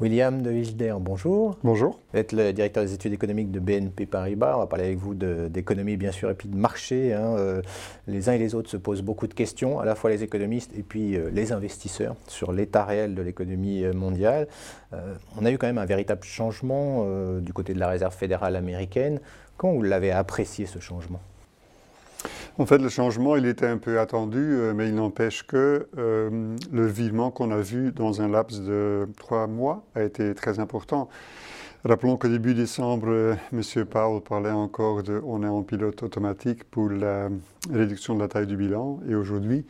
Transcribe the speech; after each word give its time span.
William 0.00 0.42
de 0.42 0.50
Wilder, 0.50 0.96
bonjour. 0.98 1.56
Bonjour. 1.62 2.00
Vous 2.12 2.18
êtes 2.18 2.32
le 2.32 2.52
directeur 2.52 2.82
des 2.82 2.94
études 2.94 3.12
économiques 3.12 3.52
de 3.52 3.60
BNP 3.60 4.06
Paribas. 4.06 4.56
On 4.56 4.58
va 4.58 4.66
parler 4.66 4.86
avec 4.86 4.98
vous 4.98 5.14
d'économie, 5.14 5.96
bien 5.96 6.10
sûr, 6.10 6.30
et 6.30 6.34
puis 6.34 6.48
de 6.48 6.56
marché. 6.56 7.12
Hein. 7.12 7.36
Euh, 7.38 7.62
les 8.08 8.28
uns 8.28 8.32
et 8.32 8.38
les 8.38 8.56
autres 8.56 8.68
se 8.68 8.76
posent 8.76 9.02
beaucoup 9.02 9.28
de 9.28 9.34
questions, 9.34 9.78
à 9.78 9.84
la 9.84 9.94
fois 9.94 10.10
les 10.10 10.24
économistes 10.24 10.72
et 10.76 10.82
puis 10.82 11.14
euh, 11.14 11.30
les 11.32 11.52
investisseurs, 11.52 12.16
sur 12.26 12.50
l'état 12.50 12.84
réel 12.84 13.14
de 13.14 13.22
l'économie 13.22 13.84
euh, 13.84 13.92
mondiale. 13.92 14.48
on 15.38 15.44
a 15.44 15.52
eu 15.52 15.58
quand 15.58 15.68
même 15.68 15.78
un 15.78 15.86
véritable 15.86 16.24
changement 16.24 17.06
du 17.40 17.52
côté 17.52 17.72
de 17.72 17.78
la 17.78 17.88
réserve 17.88 18.14
fédérale 18.14 18.56
américaine. 18.56 19.20
Comment 19.56 19.74
vous 19.74 19.82
l'avez 19.82 20.10
apprécié, 20.10 20.66
ce 20.66 20.80
changement? 20.80 21.20
En 22.56 22.66
fait, 22.66 22.78
le 22.78 22.88
changement, 22.88 23.34
il 23.34 23.46
était 23.46 23.66
un 23.66 23.78
peu 23.78 23.98
attendu, 23.98 24.38
euh, 24.38 24.74
mais 24.74 24.88
il 24.88 24.94
n'empêche 24.94 25.42
que 25.42 25.88
euh, 25.98 26.56
le 26.70 26.86
virement 26.86 27.32
qu'on 27.32 27.50
a 27.50 27.58
vu 27.58 27.90
dans 27.90 28.22
un 28.22 28.28
laps 28.28 28.60
de 28.60 29.08
trois 29.16 29.48
mois 29.48 29.84
a 29.96 30.02
été 30.04 30.34
très 30.34 30.60
important. 30.60 31.08
Rappelons 31.84 32.16
qu'au 32.16 32.28
début 32.28 32.54
décembre, 32.54 33.08
euh, 33.08 33.34
M. 33.52 33.84
Powell 33.86 34.22
parlait 34.22 34.52
encore 34.52 35.02
de 35.02 35.20
on 35.26 35.42
est 35.42 35.48
en 35.48 35.62
pilote 35.62 36.02
automatique 36.04 36.62
pour 36.64 36.90
la 36.90 37.28
réduction 37.72 38.14
de 38.14 38.20
la 38.20 38.28
taille 38.28 38.46
du 38.46 38.56
bilan. 38.56 39.00
Et 39.08 39.16
aujourd'hui, 39.16 39.66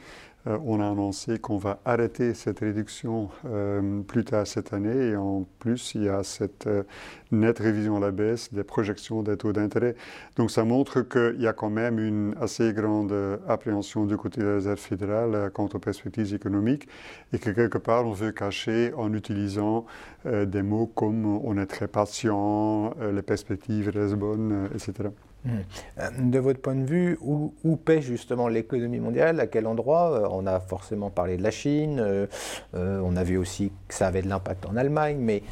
euh, 0.46 0.58
on 0.64 0.80
a 0.80 0.88
annoncé 0.88 1.38
qu'on 1.38 1.56
va 1.56 1.80
arrêter 1.84 2.34
cette 2.34 2.60
réduction 2.60 3.30
euh, 3.46 4.02
plus 4.02 4.24
tard 4.24 4.46
cette 4.46 4.72
année 4.72 5.10
et 5.10 5.16
en 5.16 5.46
plus 5.58 5.94
il 5.94 6.04
y 6.04 6.08
a 6.08 6.22
cette 6.22 6.66
euh, 6.66 6.82
nette 7.32 7.58
révision 7.58 7.96
à 7.96 8.00
la 8.00 8.10
baisse 8.10 8.52
des 8.52 8.64
projections 8.64 9.22
des 9.22 9.36
taux 9.36 9.52
d'intérêt. 9.52 9.94
Donc 10.36 10.50
ça 10.50 10.64
montre 10.64 11.00
qu'il 11.00 11.40
y 11.40 11.46
a 11.46 11.52
quand 11.52 11.70
même 11.70 11.98
une 11.98 12.34
assez 12.40 12.72
grande 12.72 13.14
appréhension 13.48 14.04
du 14.04 14.16
côté 14.16 14.40
de 14.40 14.46
la 14.46 14.54
Réserve 14.54 14.78
fédérale 14.78 15.50
quant 15.52 15.68
aux 15.72 15.78
perspectives 15.78 16.34
économiques 16.34 16.88
et 17.32 17.38
que 17.38 17.50
quelque 17.50 17.78
part 17.78 18.06
on 18.06 18.12
veut 18.12 18.32
cacher 18.32 18.92
en 18.96 19.12
utilisant 19.14 19.86
des 20.24 20.62
mots 20.62 20.86
comme 20.86 21.24
on 21.26 21.58
est 21.58 21.66
très 21.66 21.88
patient, 21.88 22.94
les 23.00 23.22
perspectives 23.22 23.90
restent 23.90 24.14
bonnes, 24.14 24.68
etc. 24.74 25.10
Euh, 25.46 26.10
de 26.18 26.38
votre 26.38 26.60
point 26.60 26.74
de 26.74 26.84
vue, 26.84 27.18
où, 27.20 27.54
où 27.64 27.76
pêche 27.76 28.04
justement 28.04 28.48
l'économie 28.48 29.00
mondiale? 29.00 29.40
À 29.40 29.46
quel 29.46 29.66
endroit? 29.66 30.12
Euh, 30.12 30.28
On 30.30 30.46
a 30.46 30.58
forcément 30.60 31.10
parlé 31.10 31.36
de 31.36 31.42
la 31.42 31.50
Chine, 31.50 32.00
euh, 32.00 32.26
on 32.72 33.16
a 33.16 33.24
vu 33.24 33.36
aussi 33.36 33.70
que 33.88 33.94
ça 33.94 34.06
avait 34.06 34.22
de 34.22 34.28
l'impact 34.28 34.66
en 34.66 34.76
Allemagne, 34.76 35.18
mais 35.20 35.42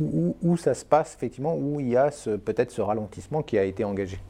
où, 0.00 0.56
ça 0.56 0.74
se 0.74 0.84
passe 0.84 1.14
effectivement, 1.16 1.56
où 1.56 1.80
il 1.80 1.88
y 1.88 1.96
a 1.96 2.10
peut-être 2.44 2.70
ce 2.70 2.80
ralentissement 2.80 3.42
qui 3.42 3.58
a 3.58 3.64
été 3.64 3.82
engagé? 3.84 4.20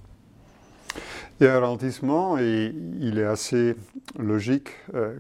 Il 1.41 1.45
y 1.45 1.47
a 1.47 1.57
un 1.57 1.61
ralentissement 1.61 2.39
et 2.39 2.75
il 3.01 3.19
est 3.19 3.25
assez 3.25 3.77
logique 4.19 4.71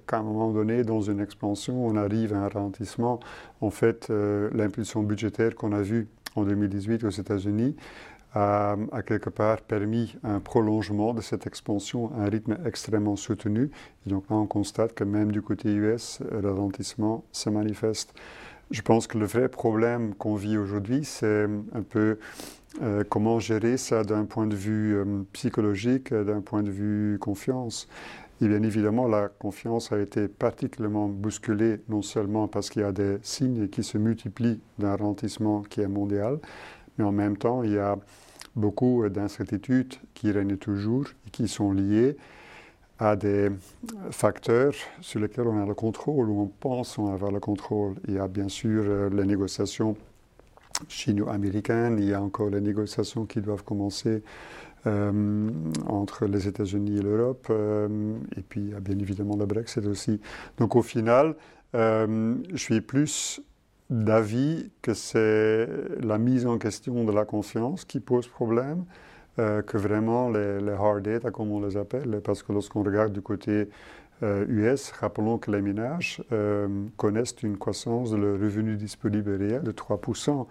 qu'à 0.06 0.19
un 0.19 0.22
moment 0.22 0.50
donné, 0.52 0.84
dans 0.84 1.02
une 1.02 1.20
expansion, 1.20 1.86
on 1.86 1.97
arrive 1.97 2.32
à 2.32 2.38
un 2.38 2.48
ralentissement. 2.48 3.20
En 3.60 3.70
fait, 3.70 4.08
l'impulsion 4.08 5.02
budgétaire 5.02 5.54
qu'on 5.54 5.72
a 5.72 5.82
vue 5.82 6.08
en 6.34 6.44
2018 6.44 7.04
aux 7.04 7.10
États-Unis 7.10 7.76
a, 8.34 8.77
quelque 9.06 9.30
part 9.30 9.61
permis 9.61 10.14
un 10.22 10.41
prolongement 10.41 11.14
de 11.14 11.20
cette 11.20 11.47
expansion 11.47 12.11
à 12.14 12.22
un 12.22 12.28
rythme 12.28 12.56
extrêmement 12.64 13.16
soutenu. 13.16 13.70
Et 14.06 14.11
donc 14.11 14.25
là, 14.30 14.36
on 14.36 14.47
constate 14.47 14.94
que 14.94 15.05
même 15.05 15.33
du 15.33 15.42
côté 15.42 15.72
US, 15.72 16.20
le 16.30 16.50
ralentissement 16.50 17.25
se 17.33 17.50
manifeste. 17.50 18.14
Je 18.70 18.80
pense 18.80 19.06
que 19.06 19.19
le 19.19 19.27
vrai 19.27 19.48
problème 19.48 20.14
qu'on 20.14 20.34
vit 20.34 20.56
aujourd'hui, 20.56 21.05
c'est 21.05 21.44
un 21.75 21.83
peu 21.83 22.19
euh, 22.80 23.05
comment 23.06 23.38
gérer 23.38 23.77
ça 23.77 24.03
d'un 24.03 24.25
point 24.25 24.47
de 24.47 24.56
vue 24.56 24.97
euh, 24.97 25.05
psychologique, 25.34 26.14
d'un 26.14 26.41
point 26.41 26.62
de 26.62 26.70
vue 26.70 27.19
confiance. 27.20 27.86
Et 28.41 28.48
bien 28.48 28.62
évidemment, 28.62 29.06
la 29.06 29.28
confiance 29.28 29.92
a 29.92 30.00
été 30.00 30.27
particulièrement 30.27 31.06
bousculée, 31.06 31.80
non 31.88 32.00
seulement 32.00 32.48
parce 32.48 32.70
qu'il 32.70 32.83
y 32.83 32.84
a 32.84 32.92
des 32.92 33.19
signes 33.22 33.69
qui 33.69 33.84
se 33.84 33.98
multiplient 33.98 34.60
d'un 34.78 34.97
ralentissement 34.97 35.62
qui 35.62 35.83
est 35.83 35.86
mondial, 35.86 36.38
mais 36.97 37.05
en 37.05 37.12
même 37.12 37.36
temps, 37.36 37.62
il 37.62 37.72
y 37.72 37.78
a 37.78 37.98
beaucoup 38.55 39.08
d'incertitudes 39.08 39.95
qui 40.14 40.31
règnent 40.31 40.56
toujours 40.56 41.06
et 41.27 41.31
qui 41.31 41.48
sont 41.48 41.72
liées 41.72 42.16
à 42.99 43.16
des 43.16 43.50
facteurs 44.10 44.75
sur 45.00 45.21
lesquels 45.21 45.47
on 45.49 45.60
a 45.60 45.66
le 45.66 45.75
contrôle 45.75 46.28
ou 46.28 46.41
on 46.41 46.47
pense 46.47 46.99
avoir 46.99 47.32
le 47.32 47.41
contrôle. 47.41 47.94
Il 48.06 48.15
y 48.15 48.19
a 48.19 48.28
bien 48.28 48.49
sûr 48.49 48.84
euh, 48.87 49.10
les 49.10 49.25
négociations 49.25 49.97
chino-américaines, 50.88 51.99
il 51.99 52.09
y 52.10 52.15
a 52.15 52.22
encore 52.22 52.50
les 52.50 52.60
négociations 52.60 53.26
qui 53.26 53.41
doivent 53.41 53.65
commencer 53.65 54.22
euh, 54.87 55.50
entre 55.87 56.26
les 56.26 56.47
États-Unis 56.47 56.99
et 56.99 57.03
l'Europe, 57.03 57.47
euh, 57.50 58.15
et 58.37 58.43
puis 58.43 58.60
il 58.60 58.71
y 58.71 58.75
a 58.75 58.81
bien 58.81 58.99
évidemment 58.99 59.37
le 59.37 59.47
Brexit 59.47 59.84
aussi. 59.87 60.21
Donc 60.59 60.76
au 60.76 60.82
final, 60.82 61.34
je 61.75 62.56
suis 62.56 62.82
plus 62.82 63.41
d'avis 63.92 64.70
que 64.80 64.94
c'est 64.94 65.69
la 66.00 66.19
mise 66.19 66.47
en 66.47 66.58
question 66.58 67.04
de 67.04 67.12
la 67.12 67.25
confiance 67.25 67.84
qui 67.84 68.00
pose 68.00 68.26
problème, 68.26 68.84
euh, 69.38 69.60
que 69.62 69.76
vraiment 69.76 70.30
les, 70.30 70.70
hard 70.70 71.03
data, 71.03 71.30
comme 71.30 71.53
on 71.53 71.64
les 71.64 71.76
appelle, 71.76 72.20
parce 72.25 72.42
que 72.42 72.52
lorsqu'on 72.52 72.82
regarde 72.82 73.12
du 73.12 73.20
côté 73.20 73.69
US, 74.22 74.22
euh, 74.22 74.76
rappelons 75.00 75.36
que 75.36 75.50
les 75.50 75.60
ménages 75.60 76.22
euh, 76.32 76.69
connaissent 76.97 77.36
une 77.42 77.58
croissance 77.58 78.10
de 78.12 78.16
leur 78.16 78.41
revenu 78.41 78.76
disponible 78.76 79.34
réel 79.34 79.62
de 79.62 79.72
3%. 79.72 80.47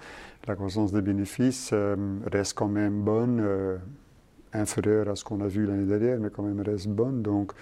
La 0.47 0.56
croissance 0.56 0.91
des 0.91 1.01
bénéfices 1.01 1.74
reste 2.31 2.53
quand 2.53 2.68
même 2.68 3.01
bonne, 3.01 3.80
inférieure 4.53 5.09
à 5.09 5.16
ce 5.16 5.24
qu'on 5.24 5.41
a 5.41 5.47
vu 5.47 5.66
l'année 5.66 5.85
dernière, 5.85 6.19
mais 6.19 6.30
quand 6.30 6.44
même 6.44 6.62
reste 6.62 6.90
bonne. 6.90 7.22
Donc, 7.22 7.53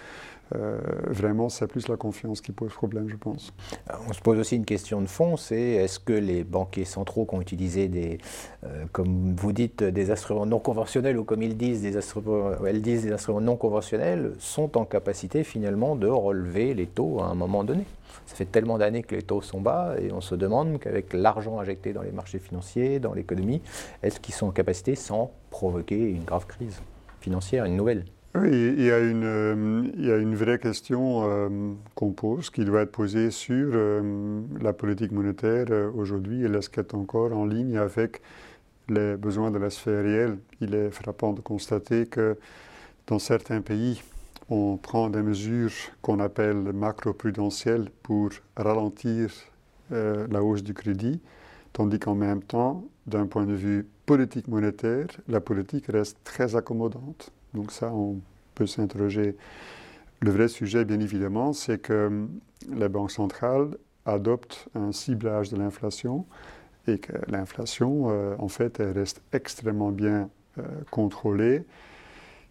euh, 0.54 0.78
vraiment, 1.06 1.48
c'est 1.48 1.66
plus 1.66 1.88
la 1.88 1.96
confiance 1.96 2.40
qui 2.40 2.52
pose 2.52 2.72
problème, 2.72 3.08
je 3.08 3.16
pense. 3.16 3.52
Euh, 3.90 3.94
on 4.08 4.12
se 4.12 4.20
pose 4.20 4.38
aussi 4.38 4.56
une 4.56 4.64
question 4.64 5.00
de 5.00 5.06
fond, 5.06 5.36
c'est 5.36 5.60
est-ce 5.60 5.98
que 5.98 6.12
les 6.12 6.44
banquiers 6.44 6.84
centraux 6.84 7.24
qui 7.24 7.34
ont 7.34 7.40
utilisé 7.40 7.88
des, 7.88 8.18
euh, 8.64 8.84
comme 8.92 9.34
vous 9.36 9.52
dites, 9.52 9.82
des 9.82 10.10
instruments 10.10 10.46
non 10.46 10.58
conventionnels 10.58 11.18
ou 11.18 11.24
comme 11.24 11.42
ils 11.42 11.56
disent, 11.56 11.84
elles 11.84 12.82
disent 12.82 13.02
des 13.04 13.12
instruments 13.12 13.40
non 13.40 13.56
conventionnels, 13.56 14.32
sont 14.38 14.76
en 14.76 14.84
capacité 14.84 15.44
finalement 15.44 15.96
de 15.96 16.08
relever 16.08 16.74
les 16.74 16.86
taux 16.86 17.20
à 17.20 17.26
un 17.26 17.34
moment 17.34 17.64
donné? 17.64 17.84
Ça 18.26 18.34
fait 18.34 18.44
tellement 18.44 18.78
d'années 18.78 19.02
que 19.02 19.14
les 19.14 19.22
taux 19.22 19.40
sont 19.40 19.60
bas 19.60 19.94
et 19.98 20.12
on 20.12 20.20
se 20.20 20.34
demande 20.34 20.78
qu'avec 20.80 21.12
l'argent 21.12 21.60
injecté 21.60 21.92
dans 21.92 22.02
les 22.02 22.12
marchés 22.12 22.38
financiers, 22.38 22.98
dans 22.98 23.12
l'économie, 23.12 23.62
est-ce 24.02 24.18
qu'ils 24.18 24.34
sont 24.34 24.48
en 24.48 24.52
capacité 24.52 24.94
sans 24.94 25.30
provoquer 25.50 26.10
une 26.10 26.24
grave 26.24 26.46
crise 26.46 26.80
financière, 27.20 27.64
une 27.64 27.76
nouvelle 27.76 28.04
oui, 28.34 28.74
il 28.78 28.84
y 28.84 28.92
a 28.92 29.00
une, 29.00 29.24
euh, 29.24 29.90
il 29.94 30.06
y 30.06 30.12
a 30.12 30.16
une 30.16 30.36
vraie 30.36 30.58
question 30.60 31.22
euh, 31.24 31.48
qu'on 31.96 32.12
pose, 32.12 32.50
qui 32.50 32.64
doit 32.64 32.82
être 32.82 32.92
posée 32.92 33.32
sur 33.32 33.70
euh, 33.74 34.40
la 34.60 34.72
politique 34.72 35.10
monétaire 35.10 35.66
aujourd'hui 35.96 36.44
et 36.44 36.46
est-ce 36.46 36.70
qu'elle 36.70 36.84
est 36.84 36.94
encore 36.94 37.32
en 37.32 37.44
ligne 37.44 37.76
avec 37.76 38.22
les 38.88 39.16
besoins 39.16 39.50
de 39.50 39.58
la 39.58 39.68
sphère 39.70 40.04
réelle? 40.04 40.38
Il 40.60 40.74
est 40.74 40.90
frappant 40.90 41.32
de 41.32 41.40
constater 41.40 42.06
que 42.06 42.38
dans 43.08 43.18
certains 43.18 43.62
pays, 43.62 44.00
on 44.48 44.76
prend 44.76 45.10
des 45.10 45.22
mesures 45.22 45.72
qu'on 46.02 46.20
appelle 46.20 46.72
macro-prudentielles 46.72 47.90
pour 48.02 48.30
ralentir 48.56 49.30
la 49.90 50.42
hausse 50.42 50.62
du 50.62 50.74
crédit, 50.74 51.20
tandis 51.72 51.98
qu'en 51.98 52.14
même 52.14 52.42
temps, 52.42 52.84
d'un 53.06 53.26
point 53.26 53.44
de 53.44 53.54
vue 53.54 53.88
politique 54.06 54.46
monétaire, 54.48 55.08
la 55.28 55.40
politique 55.40 55.86
reste 55.88 56.18
très 56.24 56.54
accommodante. 56.54 57.32
Donc 57.54 57.72
ça, 57.72 57.92
on 57.92 58.20
peut 58.54 58.66
s'interroger. 58.66 59.36
Le 60.20 60.30
vrai 60.30 60.48
sujet, 60.48 60.84
bien 60.84 61.00
évidemment, 61.00 61.52
c'est 61.52 61.78
que 61.78 62.26
la 62.70 62.88
Banque 62.88 63.10
centrale 63.10 63.76
adopte 64.06 64.68
un 64.74 64.92
ciblage 64.92 65.50
de 65.50 65.56
l'inflation 65.56 66.26
et 66.86 66.98
que 66.98 67.12
l'inflation, 67.28 68.10
euh, 68.10 68.34
en 68.38 68.48
fait, 68.48 68.80
elle 68.80 68.92
reste 68.92 69.22
extrêmement 69.32 69.90
bien 69.90 70.28
euh, 70.58 70.62
contrôlée, 70.90 71.64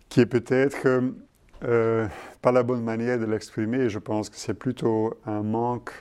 qui 0.07 0.21
est 0.21 0.25
peut-être 0.25 0.87
euh, 1.63 2.07
pas 2.41 2.51
la 2.51 2.63
bonne 2.63 2.83
manière 2.83 3.19
de 3.19 3.25
l'exprimer. 3.25 3.89
Je 3.89 3.99
pense 3.99 4.29
que 4.29 4.37
c'est 4.37 4.53
plutôt 4.53 5.15
un 5.25 5.43
manque 5.43 5.91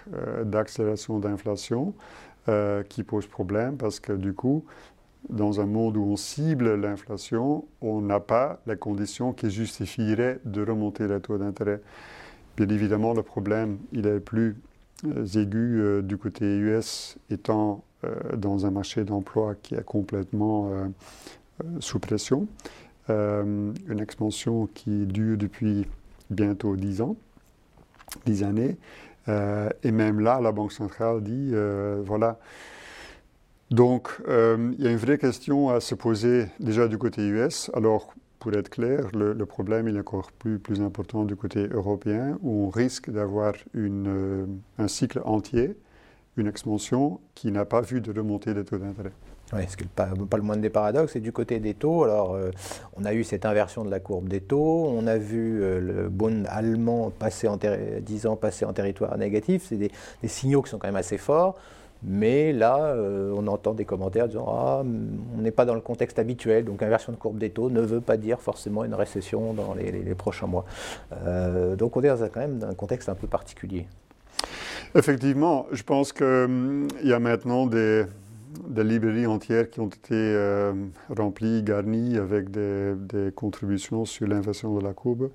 d'accélération 0.45 1.19
d'inflation 1.19 1.95
qui 2.89 3.03
pose 3.03 3.27
problème 3.27 3.77
parce 3.77 4.01
que 4.01 4.15
du 4.15 4.33
coup, 4.33 4.65
dans 5.31 5.61
un 5.61 5.67
monde 5.67 5.97
où 5.97 6.03
on 6.05 6.17
cible 6.17 6.75
l'inflation, 6.75 7.65
on 7.81 8.01
n'a 8.01 8.21
pas 8.21 8.61
les 8.67 8.77
conditions 8.77 9.33
qui 9.33 9.51
justifieraient 9.51 10.41
de 10.45 10.65
remonter 10.65 11.07
les 11.07 11.21
taux 11.21 11.39
d'intérêt. 11.39 11.81
Bien 12.57 12.69
évidemment, 12.69 13.15
le 13.15 13.23
problème, 13.23 13.79
il 13.93 14.07
est 14.07 14.21
plus 14.21 14.57
euh, 15.07 15.25
aigu 15.25 15.81
euh, 15.81 16.03
du 16.03 16.17
côté 16.17 16.45
US, 16.45 17.19
étant 17.31 17.85
euh, 18.05 18.37
dans 18.37 18.67
un 18.67 18.71
marché 18.73 19.05
d'emploi 19.05 19.55
qui 19.63 19.75
est 19.75 19.85
complètement 19.85 20.71
sous 21.81 21.99
pression. 21.99 22.47
une 23.09 24.01
expansion 24.01 24.69
qui 24.75 25.07
dure 25.07 25.37
depuis 25.37 25.87
bientôt 26.31 26.77
10 26.77 27.01
ans, 27.01 27.17
10 28.27 28.43
années. 28.45 28.77
et 29.29 29.91
même 29.91 30.21
là, 30.21 30.41
la 30.41 30.53
Banque 30.53 30.73
centrale 30.73 31.23
dit, 31.23 31.53
voilà, 32.05 32.39
donc, 33.71 34.09
euh, 34.29 34.73
il 34.79 34.85
y 34.85 34.89
a 34.89 34.91
une 34.91 34.97
vraie 34.97 35.19
question 35.19 35.69
à 35.69 35.81
se 35.81 35.95
poser 35.95 36.47
déjà 36.59 36.89
du 36.89 36.97
côté 36.97 37.23
US. 37.27 37.71
Alors, 37.75 38.15
pour 38.39 38.55
être 38.55 38.71
clair, 38.71 39.09
le, 39.13 39.35
problème 39.45 39.89
est 39.89 39.99
encore 39.99 40.33
plus, 40.33 40.81
important 40.81 41.25
du 41.25 41.37
côté 41.37 41.67
européen, 41.67 42.39
où 42.43 42.67
on 42.67 42.71
risque 42.71 43.11
d'avoir 43.11 43.53
euh, 43.77 44.47
un 44.79 44.89
cycle 44.89 45.21
entier, 45.25 45.77
une 46.37 46.47
expansion 46.47 47.21
qui 47.35 47.51
n'a 47.51 47.67
pas 47.67 47.83
vu 47.83 48.01
de 48.01 48.11
remontée 48.11 48.55
des 48.55 48.65
taux 48.65 48.79
d'intérêt. 48.79 49.13
Oui, 49.53 49.63
ce 49.69 49.77
n'est 49.83 49.89
pas, 49.95 50.11
le 50.37 50.43
moindre 50.43 50.63
des 50.63 50.71
paradoxes. 50.71 51.17
Et 51.17 51.21
du 51.21 51.33
côté 51.33 51.59
des 51.59 51.75
taux, 51.75 52.05
alors, 52.05 52.35
euh, 52.35 52.51
on 52.97 53.05
a 53.05 53.13
eu 53.13 53.25
cette 53.25 53.45
inversion 53.45 53.85
de 53.85 53.91
la 53.91 54.01
courbe 54.01 54.29
des 54.29 54.41
taux, 54.41 54.87
on 54.87 55.07
a 55.07 55.19
vu 55.19 55.59
le 55.59 56.09
Bund 56.09 56.47
allemand 56.49 57.11
passer 57.11 57.49
en 57.49 57.59
10 57.59 58.27
ans 58.27 58.37
passer 58.37 58.65
en 58.65 58.73
territoire 58.73 59.19
négatif. 59.19 59.67
C'est 59.69 59.77
des, 59.77 59.91
signaux 60.25 60.63
qui 60.63 60.71
sont 60.71 60.79
quand 60.79 60.89
même 60.89 60.97
assez 60.97 61.19
forts. 61.19 61.57
Mais 62.03 62.53
là, 62.53 62.93
euh, 62.95 63.35
on 63.37 63.47
entend 63.47 63.75
des 63.75 63.85
commentaires 63.85 64.29
disant 64.29 64.47
Ah, 64.49 64.83
on 65.37 65.41
n'est 65.41 65.51
pas 65.51 65.65
dans 65.65 65.75
le 65.75 65.81
contexte 65.81 66.19
habituel, 66.19 66.65
donc 66.65 66.83
inversion 66.83 67.13
de 67.13 67.19
courbe 67.19 67.39
des 67.39 67.51
taux 67.51 67.71
ne 67.71 67.81
veut 67.81 68.01
pas 68.01 68.17
dire 68.17 68.41
forcément 68.41 68.85
une 68.85 68.95
récession 68.95 69.53
dans 69.53 69.75
les, 69.75 70.15
prochains 70.15 70.47
mois. 70.47 70.65
donc 71.77 71.97
on 71.97 72.03
est 72.03 72.09
dans 72.09 72.29
quand 72.29 72.41
même 72.41 72.61
un 72.69 72.75
contexte 72.75 73.09
un 73.09 73.15
peu 73.15 73.27
particulier. 73.27 73.87
Effectivement, 74.95 75.67
je 75.73 75.83
pense 75.83 76.13
qu'il 76.13 76.27
hum, 76.27 76.89
y 77.03 77.13
a 77.13 77.19
maintenant 77.19 77.67
des, 77.67 78.05
des 78.67 78.85
librairies 78.85 79.27
entières 79.27 79.71
qui 79.71 79.81
ont 79.81 79.89
été 79.89 80.15
euh, 80.15 80.73
remplies, 81.17 81.63
garnies 81.63 82.17
avec 82.19 82.51
des, 82.51 83.31
contributions 83.35 84.05
sur 84.05 84.27
l'inversion 84.27 84.77
de 84.77 84.83
la 84.83 84.93
courbe. 84.93 85.31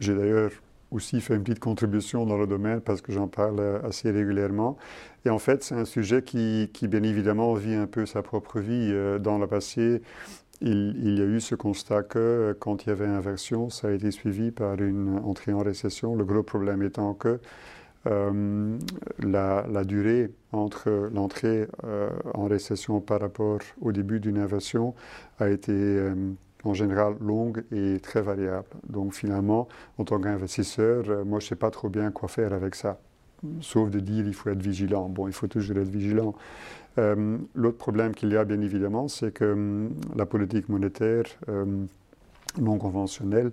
J'ai 0.00 0.14
d'ailleurs 0.14 0.50
aussi 0.90 1.20
fait 1.20 1.34
une 1.34 1.42
petite 1.42 1.60
contribution 1.60 2.26
dans 2.26 2.36
le 2.36 2.46
domaine 2.46 2.80
parce 2.80 3.00
que 3.00 3.12
j'en 3.12 3.28
parle 3.28 3.60
euh, 3.60 3.80
assez 3.82 4.10
régulièrement. 4.10 4.76
Et 5.24 5.30
en 5.30 5.38
fait, 5.38 5.64
c'est 5.64 5.74
un 5.74 5.84
sujet 5.84 6.22
qui, 6.22 6.70
bien 6.82 7.02
évidemment, 7.02 7.54
vit 7.54 7.74
un 7.74 7.86
peu 7.86 8.06
sa 8.06 8.22
propre 8.22 8.60
vie. 8.60 8.90
Euh, 8.92 9.18
dans 9.18 9.38
le 9.38 9.46
passé, 9.46 10.02
il, 10.60 11.18
y 11.18 11.20
a 11.20 11.24
eu 11.24 11.40
ce 11.40 11.54
constat 11.54 12.02
que 12.02 12.56
quand 12.58 12.84
il 12.84 12.88
y 12.88 12.92
avait 12.92 13.06
inversion, 13.06 13.70
ça 13.70 13.88
a 13.88 13.90
été 13.90 14.10
suivi 14.10 14.50
par 14.50 14.80
une 14.80 15.20
entrée 15.24 15.52
en 15.52 15.60
récession. 15.60 16.14
Le 16.14 16.24
gros 16.24 16.42
problème 16.42 16.82
étant 16.82 17.14
que 17.14 17.40
euh, 18.06 18.78
la, 19.18 19.84
durée 19.84 20.30
entre 20.52 21.10
l'entrée 21.12 21.66
euh, 21.84 22.10
en 22.34 22.44
récession 22.46 23.00
par 23.00 23.20
rapport 23.20 23.58
au 23.80 23.90
début 23.90 24.20
d'une 24.20 24.38
inversion 24.38 24.94
a 25.40 25.48
été 25.48 25.72
euh, 25.72 26.14
en 26.66 26.74
général 26.74 27.16
longue 27.20 27.64
et 27.72 27.98
très 28.00 28.22
variable. 28.22 28.68
Donc 28.88 29.14
finalement, 29.14 29.68
en 29.98 30.04
tant 30.04 30.20
qu'investisseur, 30.20 31.04
moi 31.24 31.40
je 31.40 31.46
ne 31.46 31.48
sais 31.48 31.56
pas 31.56 31.70
trop 31.70 31.88
bien 31.88 32.10
quoi 32.10 32.28
faire 32.28 32.52
avec 32.52 32.74
ça, 32.74 32.98
sauf 33.60 33.90
de 33.90 34.00
dire 34.00 34.26
il 34.26 34.34
faut 34.34 34.50
être 34.50 34.62
vigilant. 34.62 35.08
Bon, 35.08 35.26
il 35.26 35.32
faut 35.32 35.46
toujours 35.46 35.76
être 35.78 35.88
vigilant. 35.88 36.34
L'autre 36.96 37.76
problème 37.76 38.14
qu'il 38.14 38.30
y 38.32 38.36
a 38.36 38.44
bien 38.44 38.60
évidemment, 38.60 39.08
c'est 39.08 39.32
que 39.32 39.52
hum, 39.52 39.90
la 40.14 40.26
politique 40.26 40.68
monétaire 40.68 41.24
non 42.58 42.78
conventionnelle 42.78 43.52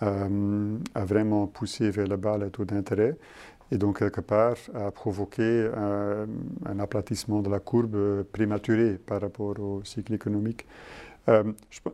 a 0.00 1.04
vraiment 1.04 1.46
poussé 1.46 1.90
vers 1.90 2.08
le 2.08 2.16
bas 2.16 2.36
les 2.36 2.50
taux 2.50 2.64
d'intérêt 2.64 3.16
et 3.72 3.78
donc 3.78 4.00
quelque 4.00 4.20
part 4.20 4.56
a 4.74 4.90
provoqué 4.90 5.70
un, 5.74 6.78
aplatissement 6.78 7.40
de 7.40 7.48
la 7.48 7.58
courbe 7.58 8.22
prématuré 8.24 8.98
par 8.98 9.22
rapport 9.22 9.58
au 9.58 9.82
cycle 9.82 10.12
économique. 10.12 10.66
Euh, 11.28 11.44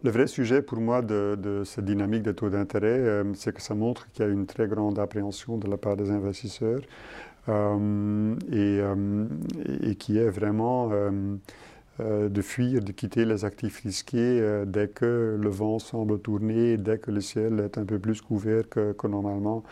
le 0.03 0.11
vrai 0.11 0.27
sujet 0.27 0.63
pour 0.63 0.81
moi 0.81 1.03
de, 1.03 1.63
cette 1.65 1.85
dynamique 1.85 2.23
des 2.23 2.35
taux 2.35 2.49
d'intérêt, 2.49 2.87
euh, 2.87 3.25
c'est 3.35 3.55
que 3.55 3.61
ça 3.61 3.75
montre 3.75 4.11
qu'il 4.11 4.25
y 4.25 4.29
a 4.29 4.31
une 4.31 4.47
très 4.47 4.67
grande 4.67 4.99
appréhension 4.99 5.59
de 5.59 5.69
la 5.69 5.77
part 5.77 5.97
des 5.97 6.11
investisseurs 6.11 6.81
euh, 7.49 8.35
et, 8.51 9.95
qui 9.97 10.19
est 10.19 10.31
vraiment 10.31 10.91
de 11.99 12.43
fuir, 12.43 12.83
de 12.83 12.93
quitter 12.93 13.25
les 13.25 13.45
actifs 13.45 13.81
risqués 13.81 14.41
euh, 14.41 14.65
dès 14.65 14.89
que 14.89 15.37
le 15.41 15.49
vent 15.49 15.79
semble 15.79 16.21
tourner, 16.21 16.77
dès 16.77 16.99
que 16.99 17.11
le 17.11 17.21
ciel 17.21 17.61
est 17.61 17.79
un 17.79 17.85
peu 17.85 17.99
plus 17.99 18.21
couvert 18.21 18.69
que, 18.69 19.07
normalement. 19.07 19.65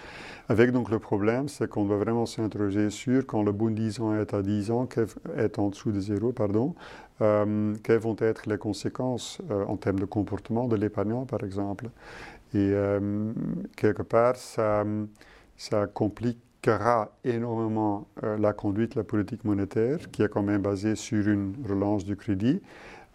Avec 0.48 0.72
donc 0.72 0.90
le 0.90 0.98
problème, 0.98 1.48
c'est 1.48 1.68
qu'on 1.68 1.84
doit 1.84 1.98
vraiment 1.98 2.26
s'interroger 2.26 2.90
sur 2.90 3.26
quand 3.26 3.42
le 3.42 3.52
bon 3.52 3.72
10 3.72 4.00
ans 4.00 4.14
est 4.14 4.34
à 4.34 4.42
10 4.42 4.70
ans, 4.70 4.88
est 5.36 5.58
en 5.58 5.68
dessous 5.68 5.92
de 5.92 6.00
zéro, 6.00 6.32
pardon, 6.32 6.74
euh, 7.20 7.74
quelles 7.82 8.00
vont 8.00 8.16
être 8.18 8.48
les 8.48 8.58
conséquences 8.58 9.40
en 9.68 9.76
termes 9.76 10.00
de 10.00 10.04
comportement 10.04 10.68
de 10.68 10.76
l'épargnant, 10.76 11.26
par 11.26 11.44
exemple. 11.44 11.90
Et 12.54 12.72
quelque 13.76 14.02
part, 14.02 14.36
ça, 14.36 14.84
ça 15.56 15.86
complique 15.86 16.38
énormément 17.24 18.08
euh, 18.22 18.36
la 18.38 18.52
conduite 18.52 18.92
de 18.92 19.00
la 19.00 19.04
politique 19.04 19.44
monétaire, 19.44 20.10
qui 20.10 20.22
est 20.22 20.28
quand 20.28 20.42
même 20.42 20.62
basée 20.62 20.96
sur 20.96 21.26
une 21.28 21.54
relance 21.68 22.04
du 22.04 22.16
crédit, 22.16 22.60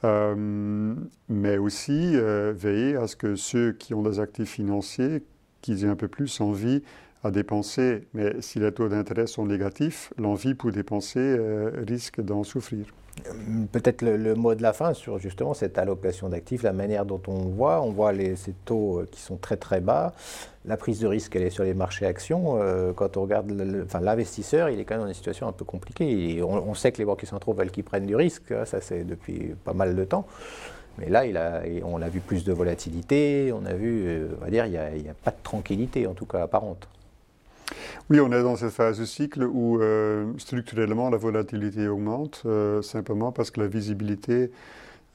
euh, 0.04 0.96
mais 1.30 1.58
aussi 1.58 2.16
euh, 2.16 2.54
veiller 2.56 2.96
à 2.96 3.08
ce 3.08 3.16
que 3.16 3.36
ceux 3.36 3.74
qui 3.74 3.94
ont 3.94 4.02
des 4.02 4.20
actifs 4.20 4.50
financiers, 4.50 5.24
qu'ils 5.62 5.86
aient 5.86 5.90
un 5.90 5.96
peu 5.96 6.08
plus 6.08 6.42
envie 6.42 6.82
à 7.24 7.32
dépenser. 7.32 8.08
Mais 8.14 8.34
si 8.42 8.60
les 8.60 8.72
taux 8.72 8.90
d'intérêt 8.90 9.28
sont 9.28 9.46
négatifs, 9.46 10.14
l'envie 10.18 10.54
pour 10.54 10.72
dépenser 10.72 11.38
risque 11.88 12.22
d'en 12.22 12.44
souffrir. 12.44 12.86
Peut-être 13.72 14.02
le, 14.02 14.36
mot 14.36 14.56
de 14.56 14.62
la 14.62 14.74
fin 14.74 14.94
sur 14.94 15.20
justement 15.20 15.54
cette 15.54 15.78
allocation 15.78 16.30
d'actifs, 16.30 16.64
la 16.64 16.74
manière 16.74 17.06
dont 17.06 17.22
on 17.28 17.50
voit, 17.50 17.82
on 17.82 17.92
voit 17.92 18.14
ces 18.36 18.54
taux 18.66 19.00
euh, 19.00 19.08
qui 19.12 19.20
sont 19.20 19.36
très 19.36 19.58
très 19.58 19.80
bas, 19.80 20.14
la 20.66 20.78
prise 20.78 21.00
de 21.00 21.08
risque 21.08 21.36
elle 21.36 21.44
est 21.44 21.50
sur 21.50 21.64
les 21.64 21.74
marchés 21.74 22.06
actions. 22.06 22.62
Euh, 22.62 22.94
quand 22.94 23.18
on 23.18 23.24
regarde, 23.24 23.52
l'investisseur, 24.02 24.70
il 24.70 24.80
est 24.80 24.86
quand 24.86 24.96
même 24.96 25.04
dans 25.04 25.08
une 25.08 25.14
situation 25.14 25.48
un 25.48 25.52
peu 25.52 25.66
compliquée. 25.66 26.42
On, 26.42 26.74
sait 26.74 26.92
que 26.92 26.98
les 26.98 27.06
banquiers 27.06 27.28
centraux 27.28 27.54
veulent 27.54 27.72
qu'ils 27.72 27.84
prennent 27.84 28.08
du 28.08 28.16
risque, 28.16 28.52
hein, 28.52 28.66
ça 28.66 28.82
c'est 28.82 29.04
depuis 29.04 29.56
pas 29.64 29.74
mal 29.74 29.96
de 29.96 30.04
temps. 30.04 30.26
Mais 30.98 31.10
là, 31.10 31.24
on 31.86 32.02
a 32.02 32.10
vu 32.10 32.22
plus 32.22 32.44
de 32.44 32.54
volatilité, 32.54 33.54
on 33.54 33.66
a 33.66 33.74
vu, 33.74 34.08
euh, 34.08 34.28
on 34.40 34.46
va 34.46 34.50
dire, 34.50 34.66
il 34.66 34.72
n'y 34.72 35.10
a, 35.10 35.14
pas 35.14 35.32
de 35.32 35.44
tranquillité 35.44 36.08
en 36.08 36.14
tout 36.14 36.26
cas 36.26 36.44
apparente. 36.44 36.88
Oui, 38.10 38.20
on 38.20 38.32
est 38.32 38.44
dans 38.44 38.56
cette 38.56 38.72
phase 38.72 39.00
de 39.00 39.06
cycle 39.06 39.44
où 39.44 39.82
euh, 39.82 40.32
structurellement 40.38 41.10
la 41.10 41.18
volatilité 41.18 41.88
augmente, 41.88 42.44
euh, 42.46 42.82
simplement 42.82 43.32
parce 43.32 43.52
que 43.52 43.62
la 43.62 43.68
visibilité 43.68 44.52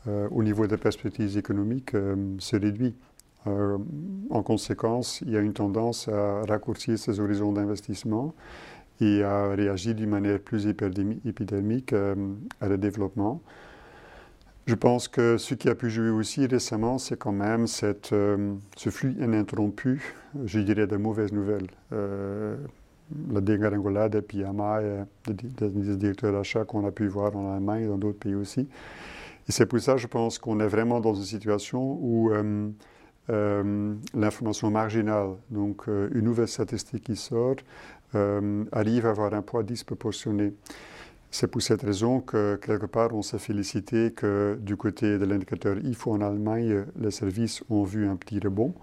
euh, 0.09 0.29
au 0.31 0.43
niveau 0.43 0.67
des 0.67 0.77
perspectives 0.77 1.37
économiques 1.37 1.93
se 2.39 2.57
réduit. 2.57 2.95
en 4.31 4.43
conséquence, 4.43 5.21
il 5.25 5.31
y 5.31 5.37
a 5.37 5.41
une 5.41 5.53
tendance 5.53 6.09
à 6.09 6.43
raccourcir 6.49 6.99
ces 6.99 7.21
horizons 7.21 7.53
d'investissement 7.53 8.35
et 9.01 9.23
à 9.23 9.49
réagir 9.55 9.95
d'une 9.95 10.11
manière 10.11 10.41
plus 10.41 10.67
épidémique 10.67 11.93
à 11.93 12.69
le 12.69 12.79
développement. 12.79 13.41
Je 14.67 14.75
pense 14.75 15.07
que 15.07 15.39
ce 15.39 15.55
qui 15.55 15.69
a 15.69 15.77
pu 15.77 15.91
jouer 15.91 16.11
aussi 16.11 16.45
récemment, 16.45 16.99
c'est 16.99 17.17
quand 17.17 17.31
même 17.31 17.69
cette, 17.69 18.13
euh, 18.13 18.55
ce 18.77 18.91
flux 18.91 19.15
ininterrompu, 19.21 20.03
je 20.45 20.59
dirais, 20.59 20.89
de 20.89 20.97
mauvaises 20.97 21.33
nouvelles. 21.33 21.69
Euh, 21.93 22.57
la 23.33 23.41
dégringolade 23.41 24.13
des 24.13 24.23
PMI, 24.23 25.05
des, 25.29 25.69
des 25.69 25.97
directeurs 25.97 26.33
d'achat 26.33 26.65
qu'on 26.65 26.85
a 26.85 26.91
pu 26.91 27.07
voir 27.07 27.37
en 27.37 27.55
Allemagne 27.55 27.85
et 27.85 27.87
dans 27.87 27.97
d'autres 27.97 28.19
pays 28.19 28.35
aussi. 28.35 28.69
Et 29.49 29.53
c'est 29.53 29.67
pour 29.67 29.79
ça, 29.79 29.97
je 29.97 30.09
pense 30.09 30.41
qu'on 30.41 30.59
est 30.59 30.67
vraiment 30.67 30.99
dans 30.99 31.15
une 31.15 31.23
situation 31.23 32.01
où 32.03 32.33
euh, 32.33 33.95
l'information 34.15 34.73
marginale, 34.73 35.37
donc 35.49 35.87
une 35.87 36.23
nouvelle 36.23 36.49
statistique 36.49 37.05
qui 37.05 37.15
sort, 37.15 37.55
arrive 38.73 39.07
à 39.07 39.11
avoir 39.11 39.33
un 39.33 39.43
poids 39.43 39.63
disproportionné. 39.63 40.55
C'est 41.31 41.49
pour 41.49 41.61
cette 41.61 41.83
raison 41.83 42.21
que, 42.21 42.57
quelque 42.57 42.87
part, 42.87 43.15
on 43.15 43.23
s'est 43.23 43.39
félicité 43.39 44.13
que 44.13 44.59
du 44.61 44.77
côté 44.77 45.19
de 45.19 45.25
l'indicateur 45.25 45.77
IFO 45.79 46.13
en 46.13 46.21
Allemagne, 46.21 46.85
les 46.99 47.11
services 47.11 47.63
ont 47.69 47.83
vu 47.83 48.09
un 48.09 48.17
petit 48.17 48.39
rebond 48.39 48.75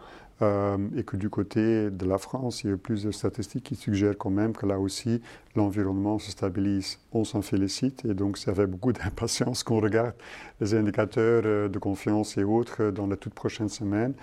euh, 0.41 0.77
et 0.95 1.03
que 1.03 1.15
du 1.15 1.29
côté 1.29 1.89
de 1.89 2.05
la 2.05 2.17
France, 2.17 2.63
il 2.63 2.69
y 2.69 2.73
a 2.73 2.77
plus 2.77 3.03
de 3.03 3.12
statistiques 3.12 3.63
qui 3.63 3.75
suggèrent 3.75 4.17
quand 4.17 4.29
même 4.29 4.53
que 4.53 4.65
là 4.65 4.77
aussi, 4.77 5.21
l'environnement 5.55 6.19
se 6.19 6.31
stabilise. 6.31 7.00
On 7.12 7.23
s'en 7.23 7.41
félicite 7.41 8.03
et 8.05 8.13
donc, 8.13 8.38
ça 8.38 8.53
fait 8.53 8.67
beaucoup 8.67 8.91
d'impatience 8.93 9.63
qu'on 9.63 9.79
regarde 9.79 10.13
les 10.59 10.75
indicateurs 10.75 11.43
euh, 11.45 11.69
de 11.69 11.79
confiance 11.79 12.38
et 12.38 12.43
autres 12.43 12.91
dans 12.91 13.07
les 13.07 13.17
toutes 13.17 13.33
prochaines 13.33 13.69
semaines 13.69 14.13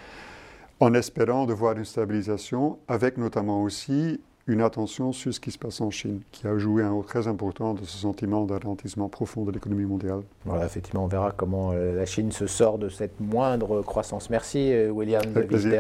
en 0.81 0.95
espérant 0.95 1.45
de 1.45 1.53
voir 1.53 1.77
une 1.77 1.85
stabilisation, 1.85 2.79
avec 2.89 3.19
notamment 3.19 3.63
aussi 3.63 4.19
une 4.47 4.63
attention 4.63 5.13
sur 5.13 5.33
ce 5.33 5.41
qui 5.41 5.51
se 5.51 5.59
passe 5.59 5.81
en 5.81 5.91
Chine, 5.91 6.21
qui 6.33 6.47
a 6.47 6.57
joué 6.59 6.83
un 6.83 6.91
rôle 6.91 7.05
très 7.05 7.29
important 7.29 7.75
de 7.75 7.85
ce 7.85 7.99
sentiment 7.99 8.45
d'un 8.45 8.59
ralentissement 8.59 9.09
profond 9.09 9.45
de 9.45 9.53
l'économie 9.53 9.85
mondiale. 9.85 10.23
Voilà, 10.45 10.67
effectivement, 10.67 11.05
on 11.05 11.09
verra 11.09 11.33
comment 11.37 11.73
euh, 11.73 11.95
la 11.95 12.07
Chine 12.07 12.33
se 12.33 12.47
sort 12.47 12.79
de 12.79 12.89
cette 12.89 13.21
moindre 13.21 13.83
croissance. 13.83 14.31
Merci, 14.31 14.73
euh, 14.73 14.91
William, 14.91 15.23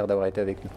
d'avoir 0.06 0.26
été 0.26 0.40
avec 0.40 0.64
nous. 0.64 0.70